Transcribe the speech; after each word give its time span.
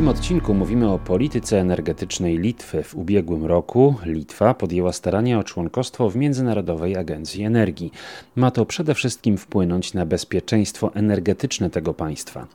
Tym 0.00 0.08
odcinku 0.08 0.54
mówimy 0.54 0.90
o 0.90 0.98
polityce 0.98 1.60
energetycznej 1.60 2.38
Litwy. 2.38 2.82
W 2.82 2.94
ubiegłym 2.94 3.46
roku 3.46 3.94
Litwa 4.04 4.54
podjęła 4.54 4.92
starania 4.92 5.38
o 5.38 5.44
członkostwo 5.44 6.10
w 6.10 6.16
Międzynarodowej 6.16 6.96
Agencji 6.96 7.44
Energii. 7.44 7.92
Ma 8.36 8.50
to 8.50 8.66
przede 8.66 8.94
wszystkim 8.94 9.38
wpłynąć 9.38 9.94
na 9.94 10.06
bezpieczeństwo 10.06 10.94
energetyczne 10.94 11.70
tego 11.70 11.94
państwa. 11.94 12.46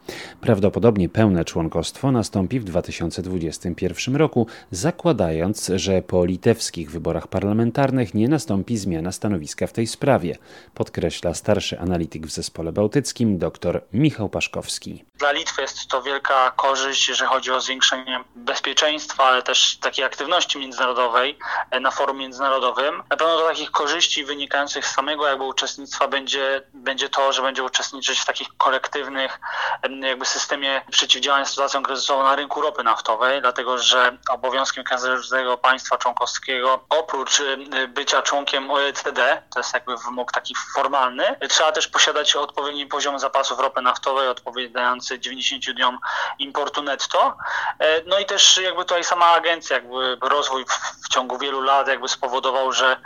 Prawdopodobnie 0.42 1.10
pełne 1.10 1.46
członkostwo 1.46 2.12
nastąpi 2.12 2.60
w 2.60 2.64
2021 2.64 4.16
roku, 4.16 4.48
zakładając, 4.72 5.72
że 5.76 6.02
po 6.02 6.26
litewskich 6.26 6.92
wyborach 6.92 7.28
parlamentarnych 7.28 8.14
nie 8.14 8.28
nastąpi 8.28 8.78
zmiana 8.78 9.12
stanowiska 9.12 9.68
w 9.68 9.74
tej 9.74 9.88
sprawie, 9.88 10.38
podkreśla 10.74 11.34
starszy 11.34 11.80
analityk 11.80 12.28
w 12.28 12.32
zespole 12.32 12.72
bałtyckim 12.72 13.38
dr 13.38 13.82
Michał 13.94 14.30
Paszkowski. 14.30 15.04
Dla 15.18 15.32
Litwy 15.32 15.62
jest 15.62 15.88
to 15.88 16.02
wielka 16.02 16.52
korzyść, 16.52 17.06
że 17.06 17.26
chodzi 17.26 17.52
o 17.52 17.62
zwiększenie 17.62 18.24
bezpieczeństwa, 18.36 19.24
ale 19.24 19.44
też 19.44 19.78
takiej 19.78 20.06
aktywności 20.06 20.60
międzynarodowej 20.60 21.38
e, 21.72 21.80
na 21.80 21.92
forum 21.92 22.18
międzynarodowym. 22.18 23.04
Na 23.10 23.18
pewno 23.18 23.38
do 23.38 23.48
takich 23.48 23.72
korzyści 23.72 24.26
wynikających 24.26 24.88
z 24.88 24.92
samego 24.92 25.28
jakby 25.28 25.44
uczestnictwa 25.44 26.08
będzie, 26.08 26.62
będzie 26.74 27.10
to, 27.10 27.34
że 27.34 27.42
będzie 27.42 27.64
uczestniczyć 27.64 28.20
w 28.20 28.26
takich 28.26 28.48
kolektywnych 28.58 29.40
jakby 30.02 30.26
systemie 30.26 30.82
przeciwdziałania 30.92 31.46
sytuacjom 31.46 31.84
kryzysową 31.84 32.24
na 32.24 32.36
rynku 32.36 32.62
ropy 32.62 32.84
naftowej, 32.84 33.42
dlatego 33.42 33.78
że 33.78 34.18
obowiązkiem 34.30 34.84
każdego 34.84 35.58
państwa 35.58 35.98
członkowskiego 35.98 36.86
oprócz 36.90 37.42
bycia 37.88 38.22
członkiem 38.22 38.72
OECD, 38.72 39.42
to 39.54 39.60
jest 39.60 39.74
jakby 39.74 39.98
wymóg 39.98 40.32
taki 40.32 40.56
formalny, 40.74 41.36
trzeba 41.50 41.72
też 41.72 41.88
posiadać 41.88 42.36
odpowiedni 42.36 42.88
poziom 42.88 43.20
zapasów 43.20 43.60
ropy 43.60 43.82
naftowej 43.82 44.28
odpowiadający 44.28 45.05
90 45.12 45.66
dniom 45.76 46.00
importu 46.40 46.84
netto 46.84 47.38
E, 47.80 48.02
no 48.08 48.20
i 48.20 48.26
też 48.26 48.58
jakby 48.58 48.82
tutaj 48.82 49.04
sama 49.04 49.26
agencja, 49.26 49.76
jakby 49.76 50.18
rozwój 50.22 50.66
w, 50.66 51.10
ciągu 51.10 51.38
wielu 51.38 51.62
lat 51.62 51.88
jakby 51.88 52.08
spowodował, 52.08 52.72
że 52.72 52.98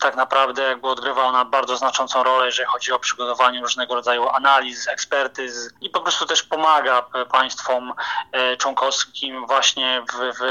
tak 0.00 0.16
naprawdę 0.16 0.62
jakby 0.62 0.88
odgrywa 0.88 1.24
ona 1.24 1.44
bardzo 1.44 1.76
znaczącą 1.76 2.22
rolę, 2.22 2.46
jeżeli 2.46 2.68
chodzi 2.68 2.92
o 2.92 2.98
przygotowanie 2.98 3.60
różnego 3.60 3.94
rodzaju 3.94 4.28
analiz, 4.28 4.88
ekspertyz 4.88 5.70
i 5.80 5.90
po 5.90 6.00
prostu 6.00 6.26
też 6.26 6.42
pomaga 6.42 7.02
państwom 7.32 7.92
e, 8.32 8.56
członkowskim 8.56 9.46
właśnie 9.46 10.02
w, 10.12 10.38
w, 10.38 10.42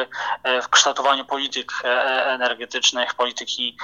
e, 0.44 0.62
w 0.62 0.70
kształtowaniu 0.70 1.26
polityk 1.26 1.72
energetycznych, 2.26 3.14
polityki 3.14 3.78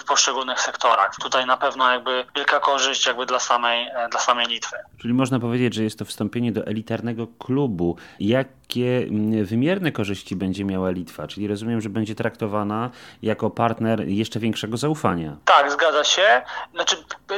w 0.00 0.04
poszczególnych 0.04 0.60
sektorach. 0.60 1.16
Tutaj 1.22 1.46
na 1.46 1.56
pewno 1.56 1.92
jakby 1.92 2.24
wielka 2.36 2.60
korzyść 2.60 3.06
jakby 3.06 3.26
dla 3.26 3.40
samej, 3.40 3.90
dla 4.10 4.20
samej 4.20 4.46
Litwy. 4.46 4.76
Czyli 5.00 5.14
można 5.14 5.40
powiedzieć, 5.40 5.74
że 5.74 5.82
jest 5.88 5.98
to 5.98 6.04
wstąpienie 6.04 6.52
do 6.52 6.66
elitarnego 6.66 7.26
klubu 7.26 7.96
jakie 8.68 9.08
mm, 9.08 9.44
wymierne 9.44 9.92
korzyści 9.92 10.36
będzie 10.36 10.64
miała 10.64 10.90
Litwa? 10.90 11.26
Czyli 11.26 11.48
rozumiem, 11.48 11.80
że 11.80 11.88
będzie 11.88 12.14
traktowana 12.14 12.90
jako 13.22 13.50
partner 13.50 14.08
jeszcze 14.08 14.40
większego 14.40 14.76
zaufania. 14.76 15.36
Tak, 15.44 15.72
zgadza 15.72 16.04
się. 16.04 16.42
Znaczy, 16.74 16.96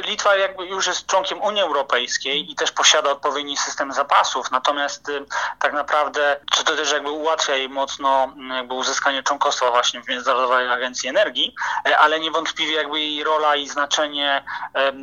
Litwa 0.09 0.37
jakby 0.37 0.67
już 0.67 0.87
jest 0.87 1.07
członkiem 1.07 1.43
Unii 1.43 1.63
Europejskiej 1.63 2.51
i 2.53 2.55
też 2.55 2.73
posiada 2.73 3.11
odpowiedni 3.11 3.57
system 3.57 3.93
zapasów, 3.93 4.51
natomiast 4.51 5.09
y, 5.09 5.25
tak 5.59 5.73
naprawdę, 5.73 6.37
to 6.57 6.77
też 6.77 6.93
jakby 6.93 7.11
ułatwia 7.11 7.57
jej 7.57 7.69
mocno 7.69 8.25
mm, 8.25 8.51
jakby 8.51 8.75
uzyskanie 8.75 9.23
członkostwa 9.23 9.71
właśnie 9.71 10.03
w 10.03 10.09
Międzynarodowej 10.09 10.69
Agencji 10.69 11.09
Energii, 11.09 11.55
e, 11.89 11.99
ale 11.99 12.21
niewątpliwie 12.21 12.75
jakby 12.75 13.01
jej 13.01 13.25
rola 13.25 13.57
i 13.57 13.69
znaczenie, 13.69 14.45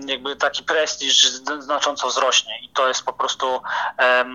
jakby 0.05 0.35
taki 0.35 0.63
prestiż 0.63 1.29
znacząco 1.59 2.07
wzrośnie 2.07 2.59
i 2.61 2.69
to 2.69 2.87
jest 2.87 3.05
po 3.05 3.13
prostu 3.13 3.61
e, 3.99 4.25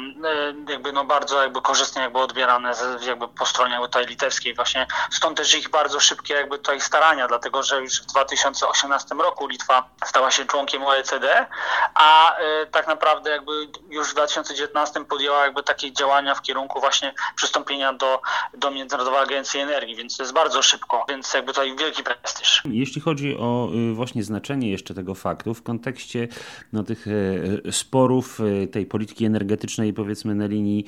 jakby 0.69 0.93
no 0.93 1.05
bardzo 1.05 1.43
jakby 1.43 1.63
jakby 2.03 2.19
odbierane 2.19 2.75
z, 2.75 3.07
jakby 3.07 3.29
po 3.29 3.47
stronie 3.47 3.79
litewskiej 4.09 4.55
właśnie. 4.55 4.87
Stąd 5.11 5.37
też 5.37 5.55
ich 5.55 5.71
bardzo 5.71 6.01
szybkie 6.01 6.35
jakby 6.35 6.59
tutaj 6.59 6.81
starania, 6.81 7.29
dlatego 7.29 7.63
że 7.63 7.81
już 7.81 8.03
w 8.03 8.07
2018 8.07 9.15
roku 9.15 9.47
Litwa 9.47 9.89
stała 10.05 10.31
się 10.31 10.45
członkiem 10.45 10.83
OECD, 10.83 11.47
a 11.95 12.37
y, 12.41 12.67
tak 12.67 12.87
naprawdę 12.87 13.31
jakby 13.31 13.53
już 13.91 14.11
w 14.11 14.13
2019 14.13 15.05
podjęła 15.05 15.45
jakby 15.45 15.63
takie 15.63 15.93
działania 15.93 16.35
w 16.35 16.43
kierunku 16.43 16.81
właśnie 16.81 17.15
przystąpienia 17.37 17.93
do, 17.93 18.21
do 18.55 18.71
Międzynarodowej 18.71 19.21
Agencji 19.21 19.61
Energii, 19.61 19.97
więc 19.97 20.17
to 20.17 20.23
jest 20.23 20.33
bardzo 20.33 20.63
szybko, 20.63 21.05
więc 21.09 21.35
jakby 21.35 21.53
tutaj 21.53 21.77
wielki 21.77 22.03
prestiż. 22.03 22.63
Jeśli 22.65 23.01
chodzi 23.01 23.37
o 23.39 23.69
y, 23.91 23.95
właśnie 23.95 24.23
znaczenie 24.23 24.71
jeszcze 24.71 24.95
tego 24.95 25.15
faktu 25.15 25.55
w 25.55 25.63
kontekście 25.63 26.29
no, 26.73 26.83
tych 26.83 27.07
y, 27.07 27.63
sporów 27.71 28.39
tej 28.73 28.87
polityki 28.87 29.25
energetycznej 29.25 29.93
powiedzmy 29.93 30.35
na 30.35 30.47
linii 30.47 30.85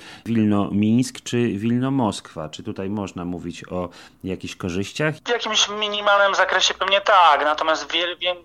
Wilno-Mińsk 0.84 1.21
czy 1.25 1.37
Wilno-Moskwa? 1.37 2.49
Czy 2.49 2.62
tutaj 2.62 2.91
można 2.91 3.25
mówić 3.25 3.65
o 3.69 3.89
jakichś 4.25 4.56
korzyściach? 4.56 5.15
W 5.25 5.28
jakimś 5.28 5.69
minimalnym 5.69 6.34
zakresie 6.34 6.75
pewnie 6.75 7.00
tak, 7.00 7.45
natomiast 7.45 7.93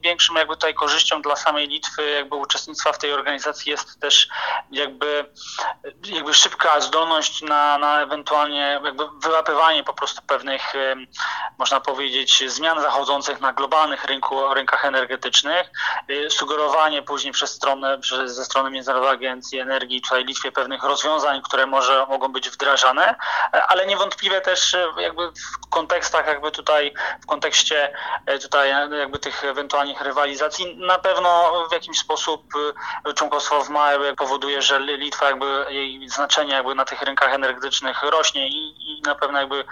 większym 0.03 0.35
jakby 0.35 0.53
tutaj 0.53 0.73
korzyścią 0.73 1.21
dla 1.21 1.35
samej 1.35 1.67
Litwy 1.67 2.09
jakby 2.09 2.35
uczestnictwa 2.35 2.91
w 2.91 2.97
tej 2.97 3.13
organizacji 3.13 3.71
jest 3.71 3.99
też 3.99 4.29
jakby, 4.71 5.25
jakby 6.05 6.33
szybka 6.33 6.81
zdolność 6.81 7.41
na, 7.41 7.77
na 7.77 8.01
ewentualnie 8.01 8.79
jakby 8.83 9.03
wyłapywanie 9.23 9.83
po 9.83 9.93
prostu 9.93 10.21
pewnych, 10.27 10.73
można 11.57 11.79
powiedzieć, 11.79 12.43
zmian 12.47 12.81
zachodzących 12.81 13.41
na 13.41 13.53
globalnych 13.53 14.05
rynku, 14.05 14.53
rynkach 14.53 14.85
energetycznych, 14.85 15.71
y, 16.09 16.29
sugerowanie 16.29 17.01
później 17.01 17.33
przez 17.33 17.49
stronę, 17.49 17.99
przez, 17.99 18.35
ze 18.35 18.45
strony 18.45 18.71
Międzynarodowej 18.71 19.15
Agencji 19.15 19.59
Energii 19.59 20.01
tutaj 20.01 20.25
Litwie 20.25 20.51
pewnych 20.51 20.83
rozwiązań, 20.83 21.41
które 21.41 21.65
może 21.65 22.05
mogą 22.09 22.28
być 22.31 22.49
wdrażane, 22.49 23.15
ale 23.67 23.85
niewątpliwie 23.85 24.41
też 24.41 24.73
e, 24.73 24.87
jakby 24.97 25.31
w 25.31 25.69
kontekstach 25.69 26.27
jakby 26.27 26.51
tutaj, 26.51 26.93
w 27.21 27.25
kontekście 27.25 27.93
e, 28.25 28.39
tutaj 28.39 28.69
jakby 28.99 29.19
tych 29.19 29.43
ewentualnych 29.43 30.01
rywalizacji, 30.01 30.77
na 30.77 30.99
pewno 30.99 31.53
w 31.69 31.73
jakiś 31.73 31.99
sposób 31.99 32.43
e, 33.05 33.13
członkostwo 33.13 33.63
w 33.63 33.69
MAE 33.69 34.15
powoduje, 34.17 34.61
że 34.61 34.79
Litwa 34.79 35.25
jakby 35.25 35.65
jej 35.69 36.09
znaczenie 36.09 36.53
jakby 36.53 36.75
na 36.75 36.85
tych 36.85 37.01
rynkach 37.01 37.33
energetycznych 37.33 38.03
rośnie 38.03 38.47
i, 38.47 38.75
i 38.79 39.01
na 39.01 39.15
pewno 39.15 39.39
jakby 39.39 39.63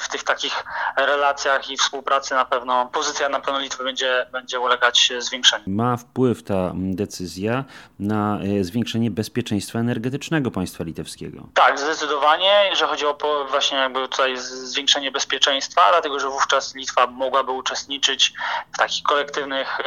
w 0.00 0.08
tych 0.08 0.22
takich 0.24 0.64
relacjach 0.96 1.70
i 1.70 1.76
współpracy 1.76 2.34
na 2.34 2.44
pewno 2.44 2.86
pozycja 2.86 3.28
na 3.28 3.40
pewno 3.40 3.60
Litwy 3.60 3.84
będzie, 3.84 4.26
będzie 4.32 4.60
ulegać 4.60 5.12
zwiększeniu. 5.18 5.64
Ma 5.66 5.96
wpływ 5.96 6.42
ta 6.42 6.72
decyzja 6.74 7.64
na 7.98 8.38
zwiększenie 8.60 9.10
bezpieczeństwa 9.10 9.78
energetycznego 9.78 10.50
państwa 10.50 10.84
litewskiego. 10.84 11.48
Tak, 11.54 11.75
zdecydowanie, 11.78 12.66
jeżeli 12.70 12.90
chodzi 12.90 13.06
o 13.06 13.16
właśnie 13.50 13.78
jakby 13.78 14.08
tutaj 14.08 14.36
zwiększenie 14.36 15.10
bezpieczeństwa, 15.10 15.82
dlatego 15.90 16.20
że 16.20 16.28
wówczas 16.28 16.74
Litwa 16.74 17.06
mogłaby 17.06 17.52
uczestniczyć 17.52 18.32
w 18.74 18.78
takich 18.78 19.02
kolektywnych 19.02 19.78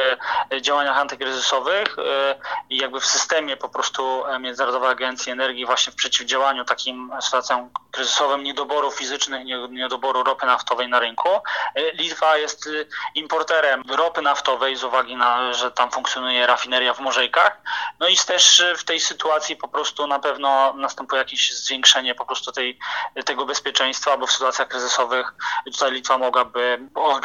e, 0.52 0.62
działaniach 0.62 0.98
antykryzysowych 0.98 1.96
e, 1.98 2.34
i 2.70 2.76
jakby 2.76 3.00
w 3.00 3.06
systemie 3.06 3.56
po 3.56 3.68
prostu 3.68 4.26
e, 4.26 4.38
Międzynarodowej 4.38 4.90
Agencji 4.90 5.32
Energii 5.32 5.66
właśnie 5.66 5.92
w 5.92 5.96
przeciwdziałaniu 5.96 6.64
takim 6.64 7.12
sytuacjom 7.20 7.70
kryzysowym 7.90 8.42
niedoboru 8.42 8.90
fizycznych, 8.90 9.46
niedoboru 9.70 10.22
ropy 10.22 10.46
naftowej 10.46 10.88
na 10.88 11.00
rynku. 11.00 11.28
Litwa 11.94 12.36
jest 12.36 12.68
importerem 13.14 13.82
ropy 13.88 14.22
naftowej 14.22 14.76
z 14.76 14.84
uwagi 14.84 15.16
na, 15.16 15.52
że 15.52 15.70
tam 15.70 15.90
funkcjonuje 15.90 16.46
rafineria 16.46 16.94
w 16.94 17.00
Morzejkach. 17.00 17.62
No 18.00 18.08
i 18.08 18.16
też 18.16 18.64
w 18.78 18.84
tej 18.84 19.00
sytuacji 19.00 19.56
po 19.56 19.68
prostu 19.68 20.06
na 20.06 20.18
pewno 20.18 20.72
następuje 20.72 21.18
jakieś 21.18 21.52
zwiększenie 21.54 22.14
po 22.14 22.24
prostu 22.24 22.52
tej, 22.52 22.78
tego 23.24 23.46
bezpieczeństwa, 23.46 24.16
bo 24.16 24.26
w 24.26 24.32
sytuacjach 24.32 24.68
kryzysowych 24.68 25.34
tutaj 25.72 25.92
Litwa 25.92 26.18
mogłaby 26.18 26.78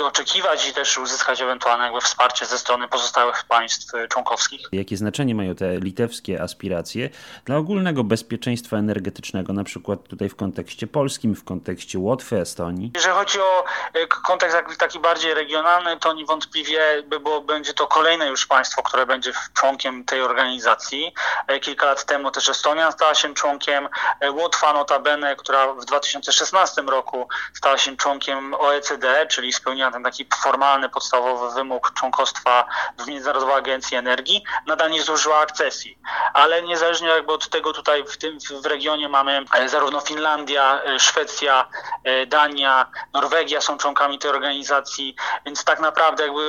oczekiwać 0.03 0.69
i 0.69 0.73
też 0.73 0.97
uzyskać 0.97 1.41
ewentualne 1.41 1.83
jakby 1.83 2.01
wsparcie 2.01 2.45
ze 2.45 2.57
strony 2.57 2.87
pozostałych 2.87 3.43
państw 3.43 3.93
członkowskich. 4.09 4.67
Jakie 4.71 4.97
znaczenie 4.97 5.35
mają 5.35 5.55
te 5.55 5.79
litewskie 5.79 6.41
aspiracje 6.41 7.09
dla 7.45 7.57
ogólnego 7.57 8.03
bezpieczeństwa 8.03 8.77
energetycznego, 8.77 9.53
na 9.53 9.63
przykład 9.63 10.07
tutaj 10.07 10.29
w 10.29 10.35
kontekście 10.35 10.54
polskim, 10.91 11.35
w 11.35 11.43
kontekście 11.43 11.99
Łotwy, 11.99 12.39
Estonii? 12.39 12.91
Jeżeli 12.95 13.15
chodzi 13.15 13.41
o 13.41 13.63
e, 13.93 14.07
kontekst 14.07 14.57
taki 14.79 14.99
bardziej 14.99 15.33
regionalny, 15.33 15.97
to 15.97 16.13
niewątpliwie 16.13 17.03
by 17.07 17.19
było, 17.19 17.41
będzie 17.41 17.73
to 17.73 17.87
kolejne 17.87 18.27
już 18.27 18.45
państwo, 18.45 18.83
które 18.83 19.05
będzie 19.05 19.31
członkiem 19.53 20.05
tej 20.05 20.21
organizacji. 20.21 21.13
E, 21.47 21.59
kilka 21.59 21.85
lat 21.85 22.05
temu 22.05 22.31
też 22.31 22.49
Estonia 22.49 22.91
stała 22.91 23.15
się 23.15 23.33
członkiem, 23.33 23.89
e, 24.19 24.31
Łotwa 24.31 24.73
notabene, 24.73 25.35
która 25.35 25.73
w 25.73 25.85
2016 25.85 26.81
roku 26.81 27.27
stała 27.53 27.77
się 27.77 27.97
członkiem 27.97 28.53
OECD, 28.53 29.27
czyli 29.27 29.53
spełniła 29.53 29.91
ten 29.91 30.03
taki 30.03 30.27
formalny, 30.43 30.89
podstawowy 30.89 31.55
wymóg 31.55 31.91
członkostwa 31.93 32.65
w 32.99 33.07
Międzynarodowej 33.07 33.55
Agencji 33.55 33.97
Energii, 33.97 34.43
nadal 34.67 34.91
nie 34.91 35.03
zużyła 35.03 35.37
akcesji. 35.39 35.97
Ale 36.33 36.61
niezależnie 36.61 37.07
jakby 37.07 37.33
od 37.33 37.49
tego 37.49 37.73
tutaj 37.73 38.03
w 38.03 38.17
tym 38.17 38.37
w 38.61 38.65
regionie 38.65 39.09
mamy 39.09 39.45
zarówno 39.65 40.01
Finlandię, 40.01 40.44
Finlandia, 40.45 40.81
Szwecja, 40.99 41.67
Dania, 42.27 42.87
Norwegia 43.13 43.61
są 43.61 43.77
członkami 43.77 44.19
tej 44.19 44.31
organizacji, 44.31 45.15
więc 45.45 45.63
tak 45.63 45.79
naprawdę 45.79 46.23
jakby 46.23 46.41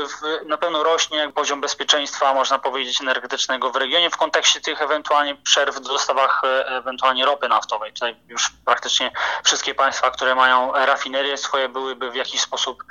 na 0.47 0.57
pewno 0.57 0.83
rośnie 0.83 1.33
poziom 1.35 1.61
bezpieczeństwa, 1.61 2.35
można 2.35 2.59
powiedzieć, 2.59 3.01
energetycznego 3.01 3.71
w 3.71 3.77
regionie 3.77 4.11
w 4.11 4.17
kontekście 4.17 4.61
tych 4.61 4.83
ewentualnie 4.83 5.35
przerw 5.35 5.77
w 5.77 5.81
dostawach 5.81 6.43
ewentualnie 6.67 7.25
ropy 7.25 7.49
naftowej. 7.49 7.93
Tutaj 7.93 8.17
już 8.29 8.51
praktycznie 8.65 9.11
wszystkie 9.45 9.75
państwa, 9.75 10.11
które 10.11 10.35
mają 10.35 10.73
rafinerie 10.73 11.37
swoje 11.37 11.69
byłyby 11.69 12.11
w 12.11 12.15
jakiś 12.15 12.41
sposób 12.41 12.85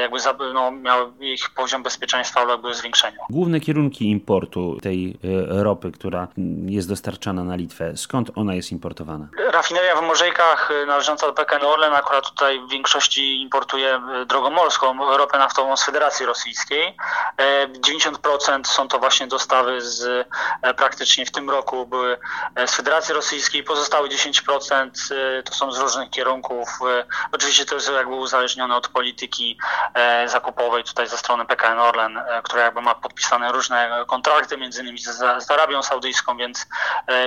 jakby 0.00 0.18
no, 0.54 0.70
miały 0.70 1.12
ich 1.20 1.50
poziom 1.50 1.82
bezpieczeństwa 1.82 2.42
uległy 2.42 2.74
zwiększeniu. 2.74 3.18
Główne 3.30 3.60
kierunki 3.60 4.10
importu 4.10 4.78
tej 4.82 5.18
ropy, 5.48 5.92
która 5.92 6.28
jest 6.66 6.88
dostarczana 6.88 7.44
na 7.44 7.56
Litwę, 7.56 7.96
skąd 7.96 8.30
ona 8.34 8.54
jest 8.54 8.72
importowana? 8.72 9.28
Rafineria 9.50 9.96
w 9.96 10.02
Morzejkach 10.02 10.37
y, 10.70 10.86
należąca 10.86 11.26
do 11.26 11.32
PKN 11.32 11.64
Orlen 11.64 11.94
akurat 11.94 12.24
tutaj 12.24 12.60
w 12.60 12.68
większości 12.68 13.42
importuje 13.42 14.00
y, 14.22 14.26
drogą 14.26 14.50
morską 14.50 15.16
ropę 15.16 15.38
naftową 15.38 15.76
z 15.76 15.84
Federacji 15.84 16.26
Rosyjskiej. 16.26 16.96
90% 17.38 18.60
e, 18.60 18.64
są 18.64 18.88
to 18.88 18.98
właśnie 18.98 19.26
dostawy 19.26 19.80
z 19.80 20.28
praktycznie 20.76 21.26
w 21.26 21.30
tym 21.30 21.50
roku 21.50 21.86
były 21.86 22.18
z 22.66 22.74
Federacji 22.74 23.14
Rosyjskiej, 23.14 23.64
pozostałe 23.64 24.08
10% 24.08 24.90
to 25.44 25.54
są 25.54 25.72
z 25.72 25.78
różnych 25.78 26.10
kierunków. 26.10 26.68
Oczywiście 27.32 27.64
to 27.64 27.74
jest 27.74 27.90
jakby 27.90 28.14
uzależnione 28.14 28.76
od 28.76 28.88
polityki 28.88 29.58
zakupowej 30.26 30.84
tutaj 30.84 31.08
ze 31.08 31.16
strony 31.16 31.46
PKN 31.46 31.78
Orlen, 31.78 32.20
która 32.42 32.62
jakby 32.62 32.80
ma 32.80 32.94
podpisane 32.94 33.52
różne 33.52 34.04
kontrakty, 34.06 34.56
między 34.56 34.82
innymi 34.82 34.98
z 35.38 35.50
Arabią 35.50 35.82
Saudyjską, 35.82 36.36
więc 36.36 36.66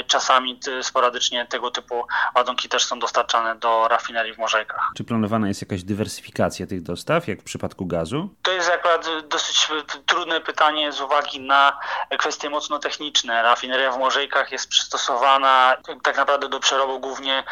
czasami 0.07 0.59
sporadycznie 0.81 1.45
tego 1.45 1.71
typu 1.71 2.07
ładunki 2.35 2.69
też 2.69 2.85
są 2.85 3.00
dostarczane 3.01 3.55
do 3.55 3.87
rafinerii 3.87 4.33
w 4.33 4.37
Morzejkach. 4.37 4.91
Czy 4.97 5.03
planowana 5.03 5.47
jest 5.47 5.61
jakaś 5.61 5.83
dywersyfikacja 5.83 6.67
tych 6.67 6.83
dostaw, 6.83 7.27
jak 7.27 7.39
w 7.39 7.43
przypadku 7.43 7.85
gazu? 7.85 8.29
To 8.41 8.51
jest 8.51 8.71
akurat 8.71 9.07
dosyć 9.27 9.67
trudne 10.05 10.41
pytanie 10.41 10.91
z 10.91 11.01
uwagi 11.01 11.39
na 11.39 11.79
kwestie 12.17 12.49
mocno 12.49 12.79
techniczne. 12.79 13.43
Rafineria 13.43 13.91
w 13.91 13.99
Morzejkach 13.99 14.51
jest 14.51 14.69
przystosowana 14.69 15.77
tak 16.03 16.17
naprawdę 16.17 16.49
do 16.49 16.59
przerobu 16.59 16.99
głównie 16.99 17.43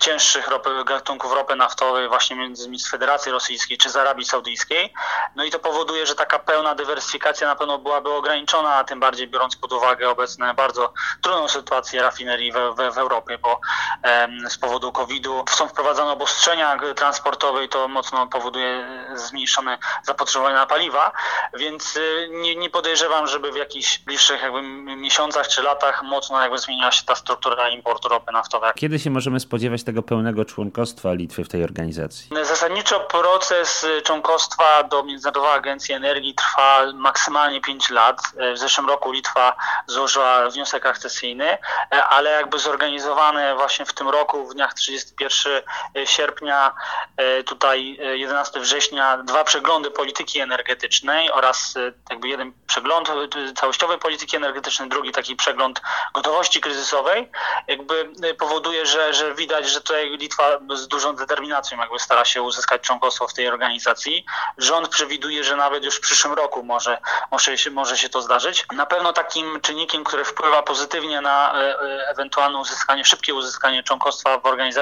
cięższych 0.00 0.48
ropy, 0.48 0.70
gatunków 0.84 1.32
ropy 1.32 1.56
naftowej 1.56 2.08
właśnie 2.08 2.36
między 2.36 2.68
z 2.78 2.90
Federacji 2.90 3.32
Rosyjskiej 3.32 3.78
czy 3.78 3.90
z 3.90 3.96
Arabii 3.96 4.24
Saudyjskiej. 4.24 4.94
No 5.36 5.44
i 5.44 5.50
to 5.50 5.58
powoduje, 5.58 6.06
że 6.06 6.14
taka 6.14 6.38
pełna 6.38 6.74
dywersyfikacja 6.74 7.46
na 7.46 7.56
pewno 7.56 7.78
byłaby 7.78 8.10
ograniczona, 8.12 8.74
a 8.74 8.84
tym 8.84 9.00
bardziej 9.00 9.28
biorąc 9.28 9.56
pod 9.56 9.72
uwagę 9.72 10.10
obecne 10.10 10.54
bardzo 10.54 10.92
trudną 11.22 11.48
sytuację 11.48 12.02
rafinerii 12.02 12.52
w, 12.52 12.56
w, 12.56 12.94
w 12.94 12.98
Europie, 12.98 13.38
bo 13.38 13.60
z 14.48 14.58
powodu 14.58 14.92
COVID-u 14.98 15.44
są 15.50 15.68
wprowadzane 15.68 16.12
obostrzenia 16.12 16.78
transportowe 16.96 17.64
i 17.64 17.68
to 17.68 17.88
mocno 17.88 18.26
powoduje 18.26 18.86
zmniejszone 19.14 19.78
zapotrzebowanie 20.02 20.54
na 20.54 20.66
paliwa, 20.66 21.12
więc 21.54 21.96
y, 21.96 22.28
nie, 22.30 22.56
nie 22.56 22.70
podejrzewam, 22.70 23.26
żeby 23.26 23.52
w 23.52 23.56
jakichś 23.56 23.98
bliższych 23.98 24.42
jakby 24.42 24.62
miesiącach 24.96 25.48
czy 25.48 25.62
latach 25.62 26.02
mocno 26.02 26.42
jakby 26.42 26.58
zmieniła 26.58 26.92
się 26.92 27.04
ta 27.04 27.14
struktura 27.14 27.68
importu 27.68 28.08
ropy 28.08 28.32
naftowej. 28.32 28.72
Kiedy 28.74 28.98
się 28.98 29.10
możemy 29.10 29.40
spodziewać 29.40 29.84
tego 29.84 30.02
pełnego 30.02 30.44
członkostwa 30.44 31.12
Litwy 31.12 31.44
w 31.44 31.48
tej 31.48 31.64
organizacji? 31.64 32.30
Zasadniczo 32.42 33.00
proces 33.00 33.86
członkostwa 34.04 34.82
do 34.82 35.02
Międzynarodowej 35.02 35.52
Agencji 35.52 35.94
Energii 35.94 36.34
trwa 36.34 36.92
maksymalnie 36.94 37.60
5 37.60 37.90
lat. 37.90 38.22
W 38.54 38.58
zeszłym 38.58 38.88
roku 38.88 39.12
Litwa 39.12 39.56
złożyła 39.86 40.50
wniosek 40.50 40.86
akcesyjny, 40.86 41.58
ale 42.10 42.30
jakby 42.30 42.58
zorganizowane 42.58 43.54
właśnie 43.54 43.86
w 43.86 43.92
tym 43.92 44.08
roku, 44.08 44.46
w 44.46 44.54
dniach 44.54 44.74
31 44.88 45.62
sierpnia, 46.04 46.72
e, 47.16 47.42
tutaj 47.42 47.98
11 48.14 48.58
e, 48.58 48.62
września, 48.62 49.18
dwa 49.18 49.44
przeglądy 49.44 49.90
polityki 49.90 50.40
energetycznej 50.40 51.32
oraz 51.32 51.76
e, 51.76 51.92
jakby 52.10 52.28
jeden 52.28 52.52
przegląd 52.66 53.08
całościowej 53.56 53.98
polityki 53.98 54.36
energetycznej, 54.36 54.88
drugi 54.88 55.12
taki 55.12 55.36
przegląd 55.36 55.80
gotowości 56.14 56.60
kryzysowej, 56.60 57.30
jakby 57.66 58.12
powoduje, 58.38 58.86
że, 58.86 59.14
że 59.14 59.34
widać, 59.34 59.68
że 59.68 59.80
tutaj 59.80 60.10
Litwa 60.10 60.58
z 60.74 60.88
dużą 60.88 61.16
determinacją 61.16 61.78
jakby 61.78 61.98
stara 61.98 62.24
się 62.24 62.42
uzyskać 62.42 62.82
członkostwo 62.82 63.28
w 63.28 63.34
tej 63.34 63.48
organizacji. 63.48 64.24
Rząd 64.58 64.88
przewiduje, 64.88 65.44
że 65.44 65.56
nawet 65.56 65.84
już 65.84 65.96
w 65.96 66.00
przyszłym 66.00 66.34
roku 66.34 66.62
może, 66.62 66.98
może, 67.30 67.58
się, 67.58 67.70
może 67.70 67.98
się 67.98 68.08
to 68.08 68.22
zdarzyć. 68.22 68.66
Na 68.72 68.86
pewno 68.86 69.12
takim 69.12 69.60
czynnikiem, 69.60 70.04
który 70.04 70.24
wpływa 70.24 70.62
pozytywnie 70.62 71.20
na 71.20 71.54
ewentualne 72.10 72.58
uzyskanie, 72.58 73.04
szybkie 73.04 73.34
uzyskanie 73.34 73.82
członkostwa 73.82 74.38
w 74.38 74.46
organizacji 74.46 74.77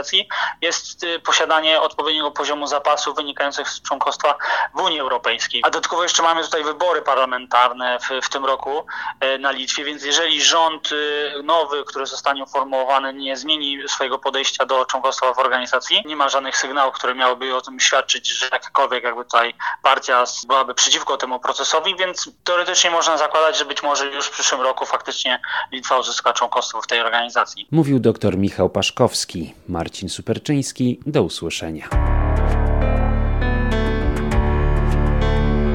jest 0.61 1.05
y, 1.05 1.21
posiadanie 1.21 1.81
odpowiedniego 1.81 2.31
poziomu 2.31 2.67
zapasów 2.67 3.17
wynikających 3.17 3.69
z 3.69 3.83
członkostwa 3.83 4.35
w 4.75 4.81
Unii 4.81 5.01
Europejskiej. 5.01 5.63
A 5.65 5.71
dodatkowo 5.71 6.03
jeszcze 6.03 6.23
mamy 6.23 6.45
tutaj 6.45 6.65
wybory 6.65 7.03
parlamentarne 7.03 7.99
w, 7.99 8.27
w 8.27 8.29
tym 8.29 8.45
roku 8.45 8.87
y, 9.25 9.39
na 9.39 9.51
Litwie, 9.51 9.85
więc 9.85 10.05
jeżeli 10.05 10.43
rząd 10.43 10.93
y, 10.93 11.43
nowy, 11.43 11.85
który 11.85 12.07
zostanie 12.07 12.43
uformułowany, 12.43 13.15
nie 13.15 13.37
zmieni 13.37 13.89
swojego 13.89 14.19
podejścia 14.19 14.67
do 14.67 14.87
członkostwa 14.87 15.35
w 15.35 15.39
organizacji, 15.39 16.03
nie 16.07 16.17
ma 16.17 16.29
żadnych 16.29 16.57
sygnałów, 16.57 16.95
które 16.95 17.15
miałyby 17.15 17.55
o 17.55 17.61
tym 17.61 17.81
świadczyć, 17.81 18.29
że 18.29 18.49
jakakolwiek 18.53 19.05
jakby 19.05 19.25
tutaj 19.25 19.55
partia 19.83 20.25
byłaby 20.47 20.75
przeciwko 20.75 21.17
temu 21.17 21.41
procesowi, 21.41 21.97
więc 21.97 22.31
teoretycznie 22.45 22.91
można 22.91 23.17
zakładać, 23.17 23.59
że 23.59 23.65
być 23.65 23.83
może 23.83 24.07
już 24.07 24.27
w 24.27 24.31
przyszłym 24.31 24.61
roku 24.61 24.87
faktycznie 24.87 25.41
Litwa 25.73 25.99
uzyska 25.99 26.33
członkostwo 26.33 26.83
w 26.83 26.87
tej 26.87 27.01
organizacji. 27.01 27.67
Mówił 27.71 27.99
dr 27.99 28.39
Michał 28.39 28.71
Paszkowski. 28.71 29.55
Marcin 29.87 30.09
Superczyński. 30.09 31.01
Do 31.07 31.23
usłyszenia. 31.23 31.89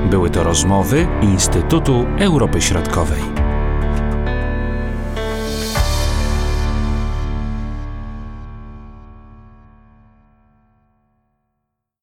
Były 0.10 0.30
to 0.30 0.44
rozmowy 0.44 1.08
Instytutu 1.22 2.06
Europy 2.20 2.62
Środkowej. 2.62 3.31